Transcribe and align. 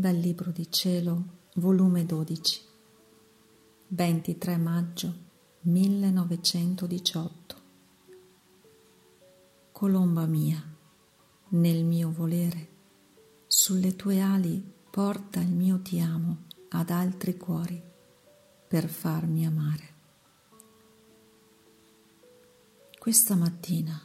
Dal 0.00 0.14
Libro 0.14 0.52
di 0.52 0.70
Cielo, 0.70 1.24
volume 1.54 2.06
12, 2.06 2.62
23 3.88 4.56
maggio 4.56 5.12
1918. 5.62 7.56
Colomba 9.72 10.24
mia, 10.26 10.62
nel 11.48 11.82
mio 11.82 12.12
volere, 12.12 12.68
sulle 13.48 13.96
tue 13.96 14.20
ali 14.20 14.64
porta 14.88 15.40
il 15.40 15.50
mio 15.50 15.82
ti 15.82 15.98
amo 15.98 16.44
ad 16.68 16.90
altri 16.90 17.36
cuori 17.36 17.82
per 18.68 18.88
farmi 18.88 19.44
amare. 19.44 19.94
Questa 22.96 23.34
mattina 23.34 24.00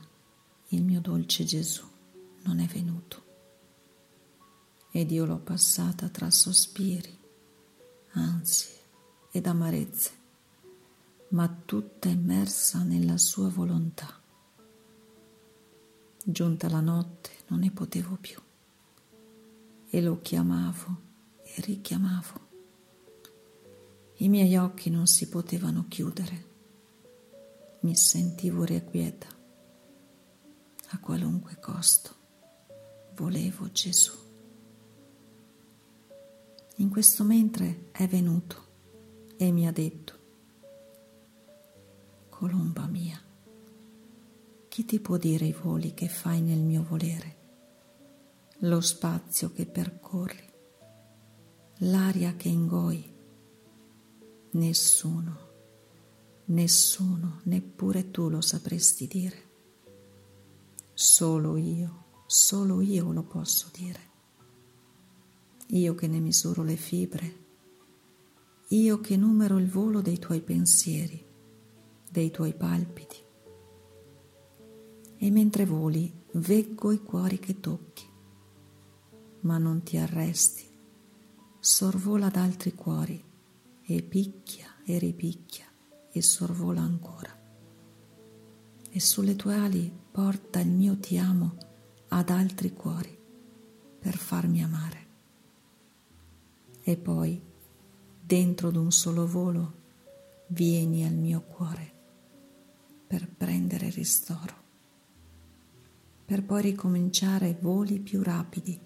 il 0.70 0.84
mio 0.84 1.02
dolce 1.02 1.44
Gesù 1.44 1.86
non 2.46 2.58
è 2.58 2.66
venuto 2.66 3.23
ed 4.96 5.10
io 5.10 5.26
l'ho 5.26 5.40
passata 5.40 6.08
tra 6.08 6.30
sospiri, 6.30 7.18
ansie 8.12 8.80
ed 9.32 9.48
amarezze, 9.48 10.12
ma 11.30 11.50
tutta 11.66 12.10
immersa 12.10 12.84
nella 12.84 13.18
sua 13.18 13.50
volontà. 13.50 14.22
Giunta 16.24 16.70
la 16.70 16.80
notte 16.80 17.32
non 17.48 17.62
ne 17.62 17.72
potevo 17.72 18.18
più 18.22 18.40
e 19.90 20.00
lo 20.00 20.22
chiamavo 20.22 20.98
e 21.42 21.62
richiamavo. 21.62 22.42
I 24.18 24.30
miei 24.30 24.56
occhi 24.58 24.92
non 24.92 25.08
si 25.08 25.28
potevano 25.28 25.86
chiudere, 25.88 26.52
mi 27.80 27.96
sentivo 27.96 28.64
requieta 28.64 29.28
a 30.90 31.00
qualunque 31.00 31.58
costo. 31.60 32.14
Volevo 33.16 33.72
Gesù. 33.72 34.33
In 36.78 36.90
questo 36.90 37.24
mentre 37.24 37.92
è 37.92 38.08
venuto 38.08 38.56
e 39.38 39.52
mi 39.52 39.68
ha 39.68 39.72
detto, 39.72 40.22
Colomba 42.30 42.88
mia, 42.88 43.22
chi 44.70 44.84
ti 44.84 45.00
può 45.00 45.18
dire 45.18 45.46
i 45.46 45.54
voli 45.54 45.94
che 45.94 46.08
fai 46.08 46.42
nel 46.42 46.60
mio 46.60 46.84
volere, 46.84 47.38
lo 48.62 48.82
spazio 48.82 49.52
che 49.52 49.68
percorri, 49.68 50.52
l'aria 51.78 52.36
che 52.36 52.50
ingoi? 52.50 53.14
Nessuno, 54.54 55.38
nessuno, 56.46 57.40
neppure 57.44 58.10
tu 58.10 58.30
lo 58.30 58.42
sapresti 58.42 59.06
dire. 59.06 59.52
Solo 60.92 61.56
io, 61.56 62.06
solo 62.26 62.82
io 62.82 63.12
lo 63.12 63.24
posso 63.24 63.70
dire 63.72 64.13
io 65.68 65.96
che 65.96 66.08
ne 66.08 66.20
misuro 66.20 66.64
le 66.64 66.76
fibre, 66.76 67.42
io 68.70 69.00
che 69.00 69.18
numero 69.18 69.58
il 69.58 69.70
volo 69.70 70.02
dei 70.02 70.20
tuoi 70.20 70.42
pensieri, 70.42 71.24
dei 72.10 72.32
tuoi 72.32 72.54
palpiti. 72.54 73.18
E 75.18 75.32
mentre 75.32 75.66
voli 75.66 76.12
veggo 76.34 76.92
i 76.92 77.02
cuori 77.02 77.40
che 77.40 77.60
tocchi, 77.60 78.06
ma 79.42 79.58
non 79.58 79.84
ti 79.84 79.98
arresti, 79.98 80.66
sorvola 81.60 82.28
ad 82.28 82.36
altri 82.36 82.74
cuori 82.74 83.24
e 83.84 84.02
picchia 84.02 84.68
e 84.84 84.98
ripicchia 84.98 85.66
e 86.12 86.22
sorvola 86.22 86.82
ancora. 86.82 87.42
E 88.90 89.00
sulle 89.00 89.36
tue 89.36 89.56
ali 89.56 89.92
porta 90.12 90.60
il 90.60 90.70
mio 90.70 90.98
ti 90.98 91.18
amo 91.18 91.58
ad 92.10 92.30
altri 92.30 92.74
cuori 92.74 93.18
per 94.00 94.18
farmi 94.18 94.62
amare 94.62 95.03
e 96.84 96.98
poi, 96.98 97.42
dentro 98.22 98.70
d'un 98.70 98.92
solo 98.92 99.26
volo, 99.26 99.82
vieni 100.48 101.06
al 101.06 101.14
mio 101.14 101.42
cuore 101.42 101.92
per 103.08 103.30
prendere 103.30 103.90
ristoro, 103.90 104.54
per 106.26 106.44
poi 106.44 106.62
ricominciare 106.62 107.58
voli 107.60 108.00
più 108.00 108.22
rapidi. 108.22 108.80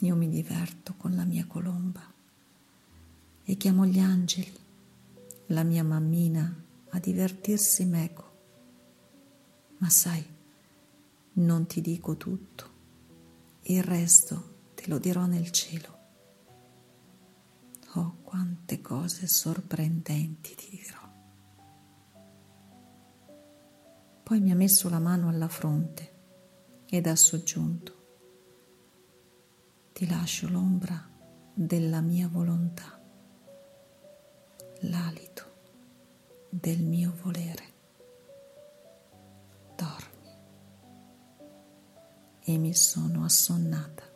Io 0.00 0.16
mi 0.16 0.28
diverto 0.28 0.94
con 0.96 1.14
la 1.14 1.24
mia 1.24 1.46
colomba 1.46 2.02
e 3.44 3.56
chiamo 3.56 3.84
gli 3.84 3.98
angeli, 3.98 4.58
la 5.46 5.64
mia 5.64 5.84
mammina, 5.84 6.60
a 6.90 6.98
divertirsi 6.98 7.84
meco. 7.84 8.30
Ma 9.78 9.88
sai, 9.90 10.24
non 11.34 11.66
ti 11.66 11.80
dico 11.80 12.16
tutto, 12.16 12.70
il 13.62 13.82
resto 13.82 14.51
te 14.82 14.88
lo 14.88 14.98
dirò 14.98 15.26
nel 15.26 15.52
cielo. 15.52 15.98
Oh, 17.94 18.16
quante 18.24 18.80
cose 18.80 19.28
sorprendenti 19.28 20.56
ti 20.56 20.70
dirò. 20.70 20.98
Poi 24.24 24.40
mi 24.40 24.50
ha 24.50 24.56
messo 24.56 24.88
la 24.88 24.98
mano 24.98 25.28
alla 25.28 25.46
fronte 25.46 26.10
ed 26.86 27.06
ha 27.06 27.14
soggiunto, 27.14 28.06
ti 29.92 30.08
lascio 30.08 30.48
l'ombra 30.48 31.08
della 31.54 32.00
mia 32.00 32.26
volontà, 32.26 33.00
l'alito 34.80 35.44
del 36.48 36.82
mio 36.82 37.14
volere. 37.22 37.70
Dormi. 39.76 40.30
E 42.40 42.58
mi 42.58 42.74
sono 42.74 43.24
assonnata. 43.24 44.11